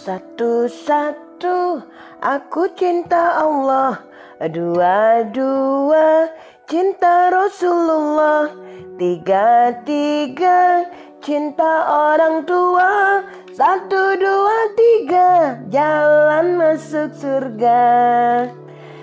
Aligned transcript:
Satu-satu 0.00 1.84
aku 2.24 2.72
cinta 2.72 3.44
Allah. 3.44 4.00
Dua-dua 4.40 6.32
cinta 6.64 7.28
Rasulullah. 7.28 8.48
Tiga-tiga 8.96 10.88
cinta 11.20 11.84
orang 11.84 12.48
tua. 12.48 13.20
Satu, 13.52 14.16
dua, 14.16 14.72
tiga 14.72 15.60
jalan 15.68 16.56
masuk 16.56 17.12
surga. 17.12 17.84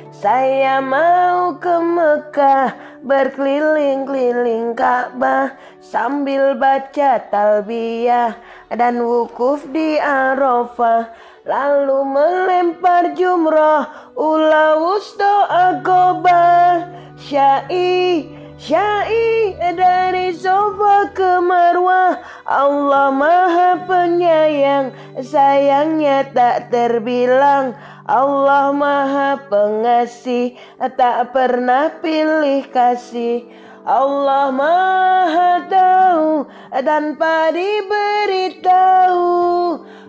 Saya 0.09 0.81
mau 0.81 1.61
ke 1.61 1.77
Mekah 1.77 2.73
berkeliling-keliling 3.07 4.75
Ka'bah 4.75 5.55
sambil 5.79 6.59
baca 6.59 7.23
talbiyah 7.31 8.35
dan 8.75 8.99
wukuf 8.99 9.63
di 9.71 9.95
Arafah 9.95 11.07
lalu 11.47 12.03
melempar 12.03 13.15
jumrah 13.15 14.11
ula 14.19 14.75
wusto 14.75 15.47
akobah 15.47 16.83
syai 17.15 18.27
syai 18.59 19.55
dari 19.55 20.35
sofa 20.35 21.07
ke 21.15 21.39
marwah 21.39 22.19
Allah 22.43 23.07
maha 23.15 23.87
penyayang 23.87 24.91
sayangnya 25.23 26.27
tak 26.35 26.67
terbilang 26.67 27.71
Allah 28.07 28.71
maha 28.71 29.35
pengasih 29.51 30.55
tak 30.95 31.35
pernah 31.35 31.91
pilih 31.99 32.63
kasih. 32.71 33.43
Allah 33.83 34.47
maha 34.47 35.67
tahu 35.67 36.47
tanpa 36.87 37.51
diberitahu. 37.51 39.27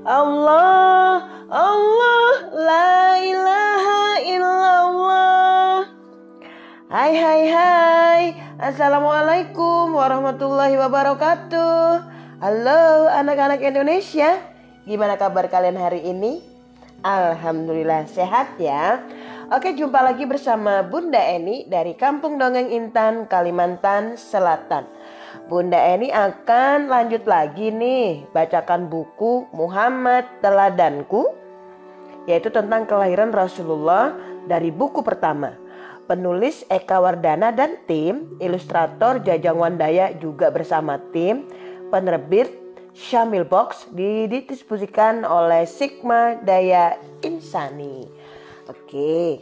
Allah 0.06 1.26
Allah 1.50 2.30
la 2.54 3.18
ilaha 3.18 4.22
illallah. 4.22 5.90
Hai 6.94 7.12
hai 7.18 7.42
hai. 7.50 8.38
Assalamualaikum 8.62 9.98
warahmatullahi 9.98 10.78
wabarakatuh. 10.78 12.06
Halo 12.46 13.10
anak-anak 13.10 13.58
Indonesia. 13.58 14.38
Gimana 14.86 15.18
kabar 15.18 15.50
kalian 15.50 15.82
hari 15.82 16.06
ini? 16.06 16.57
Alhamdulillah 17.06 18.10
sehat 18.10 18.58
ya. 18.58 18.98
Oke 19.54 19.70
jumpa 19.70 20.02
lagi 20.02 20.26
bersama 20.26 20.82
Bunda 20.82 21.22
Eni 21.22 21.62
dari 21.70 21.94
Kampung 21.94 22.42
Dongeng 22.42 22.74
Intan, 22.74 23.30
Kalimantan 23.30 24.18
Selatan. 24.18 24.82
Bunda 25.46 25.78
Eni 25.78 26.10
akan 26.10 26.90
lanjut 26.90 27.22
lagi 27.22 27.70
nih 27.70 28.26
bacakan 28.34 28.90
buku 28.90 29.46
Muhammad 29.54 30.26
Teladanku 30.42 31.30
yaitu 32.26 32.50
tentang 32.50 32.84
kelahiran 32.84 33.30
Rasulullah 33.30 34.12
dari 34.50 34.74
buku 34.74 35.00
pertama. 35.06 35.54
Penulis 36.10 36.66
Eka 36.66 36.98
Wardana 36.98 37.54
dan 37.54 37.78
tim, 37.86 38.36
ilustrator 38.42 39.22
Jajang 39.22 39.56
Wandaya 39.56 40.12
juga 40.18 40.50
bersama 40.50 40.98
tim, 41.14 41.46
penerbit 41.94 42.67
Syamil 42.98 43.46
Box 43.46 43.86
didistribusikan 43.94 45.22
oleh 45.22 45.70
Sigma 45.70 46.34
Daya 46.42 46.98
Insani. 47.22 48.10
Oke. 48.66 49.38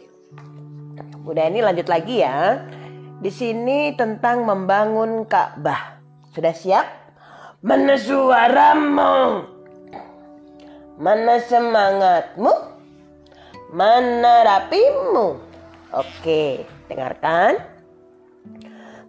Udah 1.24 1.48
ini 1.48 1.64
lanjut 1.64 1.88
lagi 1.88 2.20
ya. 2.20 2.60
Di 3.16 3.32
sini 3.32 3.96
tentang 3.96 4.44
membangun 4.44 5.24
Ka'bah. 5.24 5.96
Sudah 6.36 6.52
siap? 6.52 6.84
Mana 7.64 7.96
suaramu? 7.96 9.48
Mana 11.00 11.40
semangatmu? 11.40 12.52
Mana 13.72 14.44
rapimu? 14.44 15.40
Oke, 15.96 16.68
dengarkan. 16.92 17.56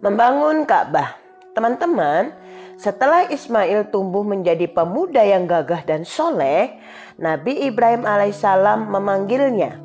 Membangun 0.00 0.64
Ka'bah. 0.64 1.20
Teman-teman, 1.52 2.32
setelah 2.78 3.26
Ismail 3.26 3.90
tumbuh 3.90 4.22
menjadi 4.22 4.70
pemuda 4.70 5.26
yang 5.26 5.50
gagah 5.50 5.82
dan 5.82 6.06
soleh, 6.06 6.78
Nabi 7.18 7.66
Ibrahim 7.66 8.06
alaihissalam 8.06 8.86
memanggilnya. 8.86 9.82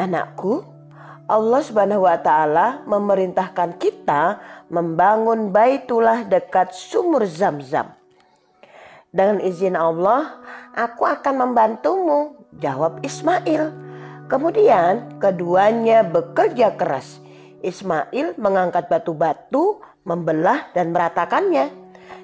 Anakku, 0.00 0.64
Allah 1.28 1.60
subhanahu 1.60 2.08
wa 2.08 2.16
ta'ala 2.16 2.82
memerintahkan 2.88 3.76
kita 3.76 4.40
membangun 4.72 5.52
baitullah 5.52 6.24
dekat 6.24 6.72
sumur 6.72 7.28
zam-zam. 7.28 7.92
Dengan 9.12 9.44
izin 9.44 9.76
Allah, 9.76 10.40
aku 10.72 11.04
akan 11.04 11.44
membantumu, 11.44 12.40
jawab 12.56 13.04
Ismail. 13.04 13.68
Kemudian 14.32 15.20
keduanya 15.20 16.06
bekerja 16.08 16.72
keras. 16.72 17.20
Ismail 17.60 18.36
mengangkat 18.40 18.88
batu-batu 18.90 19.80
membelah 20.04 20.72
dan 20.72 20.90
meratakannya. 20.90 21.70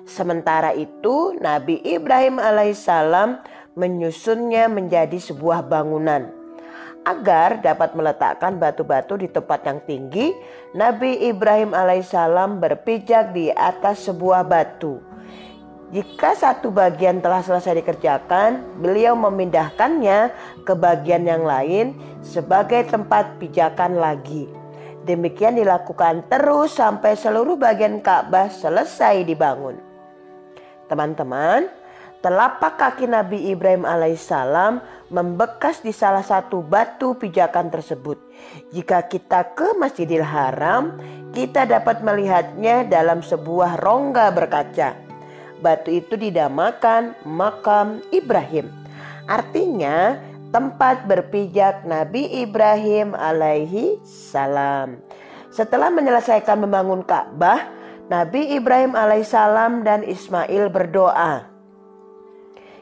Sementara 0.06 0.70
itu 0.72 1.34
Nabi 1.42 1.82
Ibrahim 1.82 2.38
alaihissalam 2.38 3.42
menyusunnya 3.74 4.70
menjadi 4.70 5.18
sebuah 5.18 5.66
bangunan. 5.66 6.30
Agar 7.06 7.62
dapat 7.62 7.94
meletakkan 7.94 8.58
batu-batu 8.58 9.14
di 9.14 9.30
tempat 9.30 9.62
yang 9.62 9.78
tinggi, 9.86 10.34
Nabi 10.74 11.30
Ibrahim 11.30 11.70
alaihissalam 11.70 12.58
berpijak 12.58 13.30
di 13.30 13.54
atas 13.54 14.10
sebuah 14.10 14.42
batu. 14.42 14.98
Jika 15.94 16.34
satu 16.34 16.74
bagian 16.74 17.22
telah 17.22 17.46
selesai 17.46 17.78
dikerjakan, 17.78 18.82
beliau 18.82 19.14
memindahkannya 19.14 20.34
ke 20.66 20.74
bagian 20.74 21.22
yang 21.22 21.46
lain 21.46 21.94
sebagai 22.26 22.90
tempat 22.90 23.38
pijakan 23.38 23.94
lagi. 23.94 24.50
Demikian 25.06 25.54
dilakukan 25.54 26.26
terus 26.26 26.74
sampai 26.74 27.14
seluruh 27.14 27.54
bagian 27.54 28.02
Ka'bah 28.02 28.50
selesai 28.50 29.22
dibangun. 29.22 29.78
Teman-teman, 30.90 31.70
telapak 32.26 32.74
kaki 32.74 33.06
Nabi 33.06 33.54
Ibrahim 33.54 33.86
alaihissalam 33.86 34.82
membekas 35.14 35.78
di 35.86 35.94
salah 35.94 36.26
satu 36.26 36.58
batu 36.58 37.14
pijakan 37.14 37.70
tersebut. 37.70 38.18
Jika 38.74 39.06
kita 39.06 39.54
ke 39.54 39.78
Masjidil 39.78 40.26
Haram, 40.26 40.98
kita 41.30 41.70
dapat 41.70 42.02
melihatnya 42.02 42.82
dalam 42.90 43.22
sebuah 43.22 43.78
rongga 43.86 44.34
berkaca. 44.34 44.98
Batu 45.62 45.94
itu 45.94 46.18
dinamakan 46.18 47.14
makam 47.22 48.02
Ibrahim. 48.10 48.74
Artinya, 49.30 50.18
tempat 50.56 51.04
berpijak 51.04 51.84
Nabi 51.84 52.32
Ibrahim 52.40 53.12
alaihi 53.12 54.00
salam. 54.00 55.04
Setelah 55.52 55.92
menyelesaikan 55.92 56.56
membangun 56.64 57.04
Ka'bah, 57.04 57.68
Nabi 58.08 58.56
Ibrahim 58.56 58.96
alaihissalam 58.96 59.84
dan 59.84 60.00
Ismail 60.00 60.72
berdoa. 60.72 61.44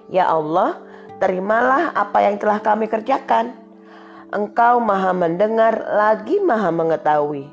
Ya 0.07 0.31
Allah, 0.31 0.87
terimalah 1.19 1.91
apa 1.99 2.23
yang 2.23 2.39
telah 2.39 2.63
kami 2.63 2.87
kerjakan. 2.87 3.59
Engkau 4.31 4.79
maha 4.79 5.11
mendengar 5.11 5.75
lagi 5.75 6.39
maha 6.47 6.71
mengetahui. 6.71 7.51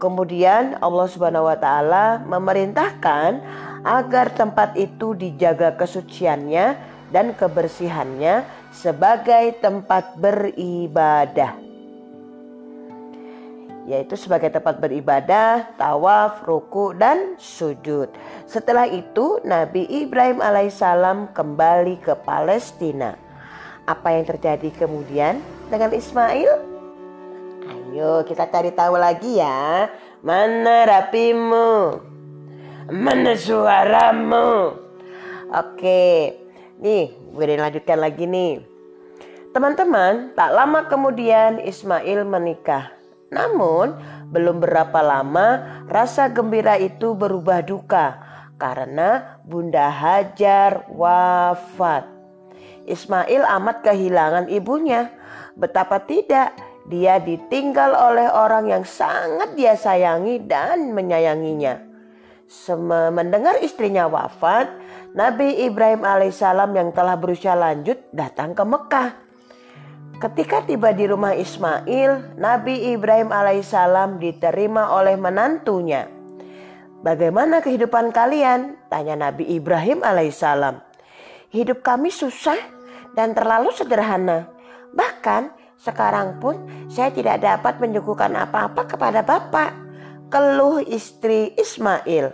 Kemudian 0.00 0.80
Allah 0.80 1.04
Subhanahu 1.04 1.52
wa 1.52 1.58
taala 1.60 2.24
memerintahkan 2.24 3.44
agar 3.84 4.32
tempat 4.32 4.72
itu 4.80 5.12
dijaga 5.12 5.76
kesuciannya 5.76 6.80
dan 7.12 7.36
kebersihannya 7.36 8.59
sebagai 8.70 9.58
tempat 9.58 10.14
beribadah 10.18 11.70
yaitu 13.90 14.14
sebagai 14.14 14.54
tempat 14.54 14.78
beribadah, 14.78 15.66
tawaf, 15.74 16.46
ruku, 16.46 16.94
dan 16.94 17.34
sujud. 17.42 18.06
Setelah 18.46 18.86
itu 18.86 19.42
Nabi 19.42 19.82
Ibrahim 19.88 20.38
alaihissalam 20.38 21.34
kembali 21.34 21.98
ke 21.98 22.14
Palestina. 22.22 23.18
Apa 23.90 24.14
yang 24.14 24.30
terjadi 24.30 24.70
kemudian 24.78 25.42
dengan 25.72 25.90
Ismail? 25.90 26.50
Ayo 27.66 28.22
kita 28.22 28.46
cari 28.46 28.70
tahu 28.70 28.94
lagi 28.94 29.42
ya. 29.42 29.90
Mana 30.22 30.86
rapimu? 30.86 31.98
Mana 32.94 33.34
suaramu? 33.34 34.78
Oke, 35.50 36.38
nih 36.80 37.12
gue 37.36 37.44
lanjutkan 37.60 38.00
lagi 38.00 38.24
nih. 38.26 38.64
Teman-teman, 39.50 40.30
tak 40.38 40.54
lama 40.54 40.86
kemudian 40.86 41.58
Ismail 41.58 42.22
menikah. 42.22 42.94
Namun, 43.34 43.98
belum 44.30 44.62
berapa 44.62 45.02
lama 45.02 45.62
rasa 45.90 46.30
gembira 46.30 46.78
itu 46.78 47.18
berubah 47.18 47.58
duka 47.62 48.18
karena 48.62 49.40
Bunda 49.42 49.90
Hajar 49.90 50.86
wafat. 50.90 52.06
Ismail 52.86 53.42
amat 53.58 53.82
kehilangan 53.82 54.46
ibunya. 54.50 55.10
Betapa 55.58 55.98
tidak, 56.06 56.54
dia 56.86 57.18
ditinggal 57.18 57.90
oleh 57.94 58.30
orang 58.30 58.70
yang 58.70 58.84
sangat 58.86 59.54
dia 59.58 59.74
sayangi 59.74 60.42
dan 60.46 60.94
menyayanginya. 60.94 61.90
mendengar 63.14 63.62
istrinya 63.62 64.10
wafat, 64.10 64.66
Nabi 65.10 65.66
Ibrahim 65.66 66.06
alaihissalam 66.06 66.70
yang 66.70 66.94
telah 66.94 67.18
berusia 67.18 67.58
lanjut 67.58 67.98
datang 68.14 68.54
ke 68.54 68.62
Mekah. 68.62 69.10
Ketika 70.22 70.62
tiba 70.62 70.94
di 70.94 71.10
rumah 71.10 71.34
Ismail, 71.34 72.38
Nabi 72.38 72.94
Ibrahim 72.94 73.34
alaihissalam 73.34 74.22
diterima 74.22 74.94
oleh 74.94 75.18
menantunya. 75.18 76.06
Bagaimana 77.02 77.58
kehidupan 77.58 78.14
kalian? 78.14 78.78
Tanya 78.86 79.18
Nabi 79.18 79.50
Ibrahim 79.50 80.06
alaihissalam. 80.06 80.78
Hidup 81.50 81.82
kami 81.82 82.14
susah 82.14 82.60
dan 83.18 83.34
terlalu 83.34 83.74
sederhana. 83.74 84.46
Bahkan 84.94 85.74
sekarang 85.74 86.38
pun 86.38 86.86
saya 86.86 87.10
tidak 87.10 87.42
dapat 87.42 87.82
menyuguhkan 87.82 88.30
apa-apa 88.38 88.86
kepada 88.94 89.26
Bapak. 89.26 89.74
Keluh 90.30 90.78
istri 90.86 91.50
Ismail. 91.58 92.30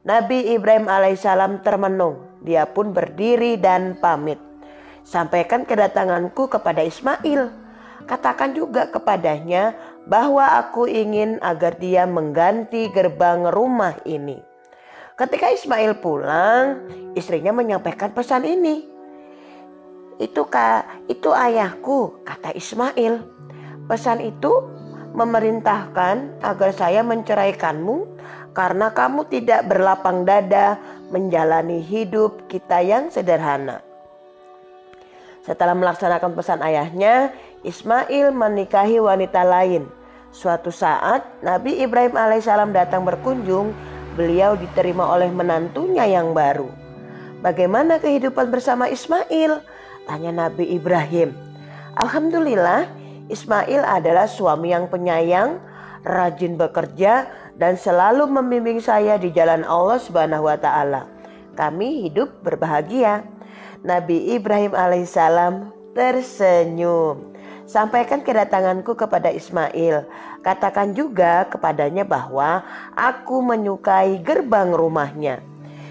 Nabi 0.00 0.56
Ibrahim 0.56 0.88
alaihissalam 0.88 1.60
termenung. 1.60 2.24
Dia 2.40 2.64
pun 2.64 2.96
berdiri 2.96 3.60
dan 3.60 4.00
pamit. 4.00 4.40
Sampaikan 5.04 5.68
kedatanganku 5.68 6.48
kepada 6.48 6.80
Ismail. 6.80 7.52
Katakan 8.08 8.56
juga 8.56 8.88
kepadanya 8.88 9.76
bahwa 10.08 10.56
aku 10.56 10.88
ingin 10.88 11.36
agar 11.44 11.76
dia 11.76 12.08
mengganti 12.08 12.88
gerbang 12.88 13.52
rumah 13.52 13.92
ini. 14.08 14.40
Ketika 15.20 15.52
Ismail 15.52 16.00
pulang, 16.00 16.80
istrinya 17.12 17.52
menyampaikan 17.52 18.08
pesan 18.16 18.48
ini. 18.48 18.88
Itu 20.16 20.48
kak, 20.48 21.12
itu 21.12 21.28
ayahku, 21.28 22.24
kata 22.24 22.56
Ismail. 22.56 23.20
Pesan 23.84 24.24
itu 24.24 24.48
memerintahkan 25.12 26.40
agar 26.40 26.70
saya 26.72 27.04
menceraikanmu 27.04 28.16
karena 28.52 28.90
kamu 28.90 29.26
tidak 29.30 29.66
berlapang 29.70 30.26
dada 30.26 30.78
menjalani 31.10 31.82
hidup 31.82 32.46
kita 32.50 32.82
yang 32.82 33.10
sederhana. 33.10 33.82
Setelah 35.40 35.74
melaksanakan 35.74 36.36
pesan 36.36 36.60
ayahnya, 36.60 37.32
Ismail 37.64 38.30
menikahi 38.30 39.00
wanita 39.00 39.40
lain. 39.42 39.88
Suatu 40.30 40.70
saat 40.70 41.26
Nabi 41.42 41.80
Ibrahim 41.82 42.14
alaihissalam 42.14 42.70
datang 42.70 43.02
berkunjung, 43.02 43.74
beliau 44.14 44.54
diterima 44.54 45.08
oleh 45.10 45.32
menantunya 45.32 46.06
yang 46.06 46.36
baru. 46.36 46.70
Bagaimana 47.40 47.98
kehidupan 47.98 48.52
bersama 48.52 48.86
Ismail? 48.86 49.64
Tanya 50.04 50.46
Nabi 50.46 50.76
Ibrahim. 50.76 51.32
Alhamdulillah, 51.98 52.86
Ismail 53.32 53.80
adalah 53.80 54.28
suami 54.28 54.76
yang 54.76 54.86
penyayang, 54.92 55.56
rajin 56.04 56.60
bekerja, 56.60 57.26
dan 57.60 57.76
selalu 57.76 58.24
membimbing 58.24 58.80
saya 58.80 59.20
di 59.20 59.28
jalan 59.36 59.68
Allah 59.68 60.00
Subhanahu 60.00 60.48
wa 60.48 60.56
taala. 60.56 61.04
Kami 61.52 62.08
hidup 62.08 62.40
berbahagia. 62.40 63.20
Nabi 63.84 64.32
Ibrahim 64.32 64.72
alaihissalam 64.72 65.68
tersenyum. 65.92 67.36
Sampaikan 67.68 68.24
kedatanganku 68.24 68.96
kepada 68.96 69.28
Ismail. 69.28 70.08
Katakan 70.40 70.96
juga 70.96 71.44
kepadanya 71.52 72.02
bahwa 72.02 72.64
aku 72.96 73.44
menyukai 73.44 74.24
gerbang 74.24 74.72
rumahnya. 74.72 75.44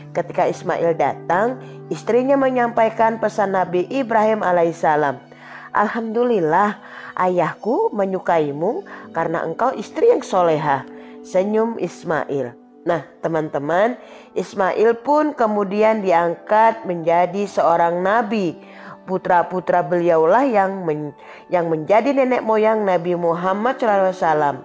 Ketika 0.10 0.50
Ismail 0.50 0.98
datang, 0.98 1.62
istrinya 1.94 2.33
menyampaikan 2.33 3.21
pesan 3.21 3.54
Nabi 3.54 3.86
Ibrahim 3.94 4.42
alaihissalam. 4.42 5.21
Alhamdulillah, 5.69 6.81
ayahku 7.13 7.94
menyukaimu 7.94 8.83
karena 9.13 9.45
engkau 9.45 9.69
istri 9.77 10.10
yang 10.10 10.25
soleha 10.25 10.81
senyum 11.24 11.80
Ismail. 11.80 12.56
Nah, 12.88 13.04
teman-teman, 13.19 14.00
Ismail 14.33 14.98
pun 15.04 15.36
kemudian 15.36 16.00
diangkat 16.00 16.88
menjadi 16.88 17.45
seorang 17.45 18.00
nabi. 18.00 18.56
Putra-putra 19.04 19.81
beliaulah 19.81 20.45
yang 20.45 20.86
men, 20.86 21.12
yang 21.50 21.66
menjadi 21.66 22.13
nenek 22.13 22.45
moyang 22.45 22.86
Nabi 22.86 23.18
Muhammad 23.18 23.81
SAW. 23.81 24.62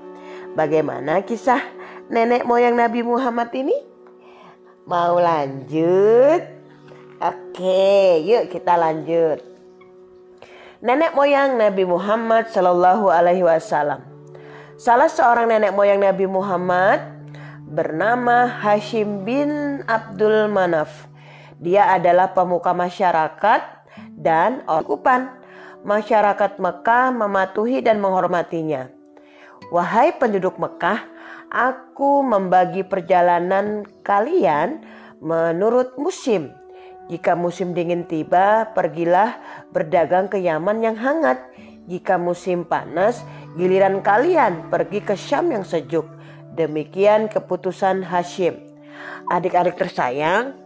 Bagaimana 0.52 1.24
kisah 1.24 1.64
nenek 2.12 2.44
moyang 2.44 2.76
Nabi 2.76 3.00
Muhammad 3.00 3.48
ini? 3.56 3.72
Mau 4.84 5.16
lanjut? 5.16 6.44
Oke, 7.24 8.20
yuk 8.20 8.52
kita 8.52 8.76
lanjut. 8.76 9.40
Nenek 10.84 11.16
moyang 11.16 11.56
Nabi 11.56 11.88
Muhammad 11.88 12.52
Shallallahu 12.52 13.08
Alaihi 13.08 13.48
Wasallam. 13.48 14.13
Salah 14.74 15.06
seorang 15.06 15.54
nenek 15.54 15.70
moyang 15.70 16.02
Nabi 16.02 16.26
Muhammad 16.26 16.98
bernama 17.62 18.50
Hashim 18.50 19.22
bin 19.22 19.80
Abdul 19.86 20.50
Manaf. 20.50 21.06
Dia 21.62 21.94
adalah 21.94 22.34
pemuka 22.34 22.74
masyarakat 22.74 23.62
dan 24.18 24.66
okupan. 24.66 25.30
Masyarakat 25.86 26.58
Mekah 26.58 27.14
mematuhi 27.14 27.86
dan 27.86 28.02
menghormatinya. 28.02 28.90
Wahai 29.70 30.10
penduduk 30.18 30.58
Mekah, 30.58 31.06
aku 31.54 32.26
membagi 32.26 32.82
perjalanan 32.82 33.86
kalian 34.02 34.82
menurut 35.22 35.94
musim. 36.02 36.50
Jika 37.06 37.38
musim 37.38 37.78
dingin 37.78 38.10
tiba, 38.10 38.74
pergilah 38.74 39.38
berdagang 39.70 40.26
ke 40.26 40.42
Yaman 40.42 40.82
yang 40.82 40.98
hangat. 40.98 41.38
Jika 41.84 42.16
musim 42.16 42.64
panas, 42.64 43.20
Giliran 43.54 44.02
kalian 44.02 44.66
pergi 44.66 44.98
ke 44.98 45.14
Syam 45.14 45.54
yang 45.54 45.62
sejuk. 45.62 46.02
Demikian 46.58 47.30
keputusan 47.30 48.02
Hashim. 48.02 48.58
Adik-adik 49.30 49.78
tersayang, 49.78 50.58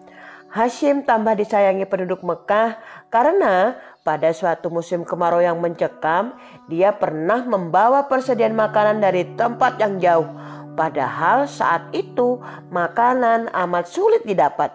Hashim 0.48 1.04
tambah 1.04 1.36
disayangi 1.36 1.84
penduduk 1.84 2.24
Mekah 2.24 2.80
karena 3.12 3.76
pada 4.00 4.32
suatu 4.32 4.72
musim 4.72 5.04
kemarau 5.04 5.44
yang 5.44 5.60
mencekam, 5.60 6.32
dia 6.72 6.96
pernah 6.96 7.44
membawa 7.44 8.08
persediaan 8.08 8.56
makanan 8.56 9.04
dari 9.04 9.28
tempat 9.36 9.76
yang 9.76 10.00
jauh. 10.00 10.28
Padahal 10.72 11.44
saat 11.44 11.92
itu 11.92 12.40
makanan 12.72 13.52
amat 13.52 13.84
sulit 13.84 14.24
didapat. 14.24 14.72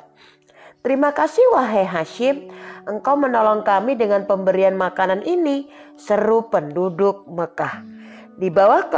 Terima 0.85 1.09
kasih 1.17 1.41
wahai 1.49 1.81
Hashim, 1.81 2.53
engkau 2.85 3.17
menolong 3.17 3.65
kami 3.65 3.97
dengan 3.97 4.29
pemberian 4.29 4.77
makanan 4.77 5.25
ini, 5.25 5.65
seru 5.97 6.45
penduduk 6.53 7.25
Mekah. 7.25 8.02
Di 8.33 8.49
bawah 8.49 8.89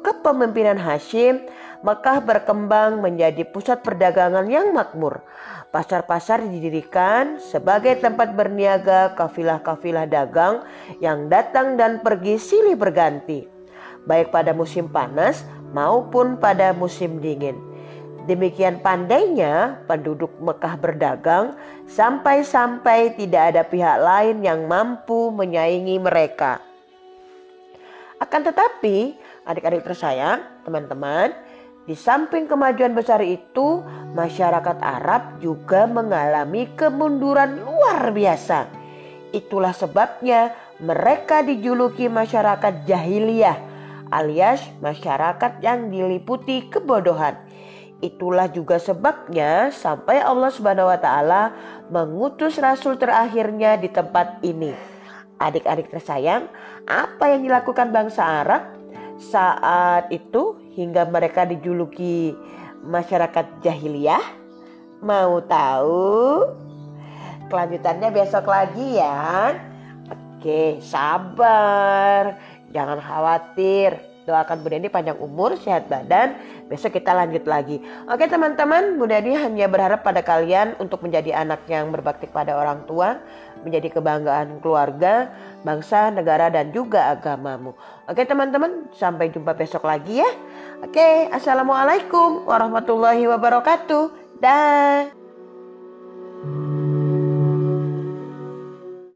kepemimpinan 0.00 0.80
Hashim, 0.80 1.44
Mekah 1.84 2.24
berkembang 2.24 3.04
menjadi 3.04 3.44
pusat 3.44 3.84
perdagangan 3.84 4.48
yang 4.48 4.72
makmur. 4.72 5.20
Pasar-pasar 5.68 6.44
didirikan 6.44 7.36
sebagai 7.40 7.96
tempat 8.00 8.32
berniaga 8.32 9.12
kafilah-kafilah 9.16 10.08
dagang 10.08 10.64
yang 11.00 11.28
datang 11.28 11.76
dan 11.76 12.00
pergi 12.00 12.40
silih 12.40 12.76
berganti, 12.76 13.44
baik 14.08 14.32
pada 14.32 14.56
musim 14.56 14.88
panas 14.88 15.44
maupun 15.76 16.40
pada 16.40 16.72
musim 16.72 17.20
dingin. 17.20 17.56
Demikian 18.28 18.80
pandainya 18.84 19.80
penduduk 19.88 20.32
Mekah 20.40 20.76
berdagang 20.76 21.56
sampai-sampai 21.88 23.16
tidak 23.16 23.56
ada 23.56 23.62
pihak 23.64 23.98
lain 24.00 24.44
yang 24.44 24.68
mampu 24.68 25.32
menyaingi 25.32 25.96
mereka. 25.96 26.69
Akan 28.20 28.44
tetapi, 28.44 29.16
adik-adik 29.48 29.80
tersayang, 29.80 30.44
teman-teman, 30.68 31.32
di 31.88 31.96
samping 31.96 32.44
kemajuan 32.44 32.92
besar 32.92 33.24
itu, 33.24 33.80
masyarakat 34.12 34.76
Arab 34.84 35.40
juga 35.40 35.88
mengalami 35.88 36.68
kemunduran 36.76 37.64
luar 37.64 38.12
biasa. 38.12 38.68
Itulah 39.32 39.72
sebabnya 39.72 40.52
mereka 40.84 41.40
dijuluki 41.40 42.12
masyarakat 42.12 42.84
jahiliyah 42.84 43.56
alias 44.10 44.60
masyarakat 44.82 45.62
yang 45.64 45.88
diliputi 45.88 46.66
kebodohan. 46.68 47.38
Itulah 48.04 48.50
juga 48.50 48.76
sebabnya 48.76 49.70
sampai 49.70 50.20
Allah 50.20 50.50
Subhanahu 50.50 50.90
wa 50.90 50.98
taala 50.98 51.42
mengutus 51.88 52.58
rasul 52.58 52.98
terakhirnya 52.98 53.78
di 53.78 53.88
tempat 53.88 54.42
ini 54.42 54.89
Adik-adik 55.40 55.88
tersayang, 55.88 56.52
apa 56.84 57.32
yang 57.32 57.48
dilakukan 57.48 57.88
bangsa 57.96 58.44
Arab 58.44 58.76
saat 59.16 60.12
itu 60.12 60.60
hingga 60.76 61.08
mereka 61.08 61.48
dijuluki 61.48 62.36
masyarakat 62.84 63.64
jahiliyah? 63.64 64.20
Mau 65.00 65.40
tahu? 65.40 66.44
Kelanjutannya 67.48 68.12
besok 68.12 68.52
lagi 68.52 69.00
ya. 69.00 69.56
Oke, 70.36 70.76
sabar. 70.84 72.36
Jangan 72.68 73.00
khawatir. 73.00 74.09
Doakan 74.30 74.62
Bunda 74.62 74.78
Deni 74.78 74.86
panjang 74.86 75.18
umur, 75.18 75.58
sehat 75.58 75.90
badan. 75.90 76.38
Besok 76.70 77.02
kita 77.02 77.10
lanjut 77.10 77.42
lagi. 77.50 77.82
Oke 78.06 78.30
teman-teman, 78.30 78.94
Bunda 78.94 79.18
Deni 79.18 79.34
hanya 79.34 79.66
berharap 79.66 80.06
pada 80.06 80.22
kalian 80.22 80.78
untuk 80.78 81.02
menjadi 81.02 81.42
anak 81.42 81.66
yang 81.66 81.90
berbakti 81.90 82.30
pada 82.30 82.54
orang 82.54 82.86
tua 82.86 83.18
menjadi 83.60 83.92
kebanggaan 83.92 84.60
keluarga, 84.64 85.28
bangsa, 85.60 86.08
negara, 86.08 86.48
dan 86.48 86.72
juga 86.72 87.12
agamamu. 87.12 87.76
Oke 88.08 88.24
teman-teman, 88.24 88.88
sampai 88.96 89.28
jumpa 89.28 89.52
besok 89.52 89.84
lagi 89.84 90.20
ya. 90.24 90.30
Oke, 90.80 91.28
assalamualaikum 91.28 92.48
warahmatullahi 92.48 93.28
wabarakatuh. 93.28 94.04
Dah. 94.40 95.19